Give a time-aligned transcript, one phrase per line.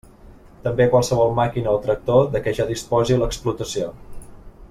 [0.67, 3.93] També qualsevol màquina o tractor de què ja disposi l'explotació.